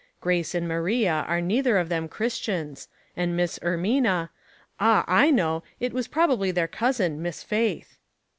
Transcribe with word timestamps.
"Grace 0.19 0.55
and 0.55 0.67
Maria 0.67 1.25
are 1.27 1.41
neither 1.41 1.77
of 1.77 1.87
them 1.87 2.07
Christians, 2.07 2.87
and 3.15 3.37
Miss 3.37 3.59
Ermina— 3.59 4.29
Ah, 4.79 5.05
I 5.07 5.29
know; 5.29 5.61
it 5.79 5.93
was 5.93 6.07
probabl}" 6.07 6.51
their 6.51 6.67
cousin, 6.67 7.21
Miss 7.21 7.43
Faith." 7.43 7.99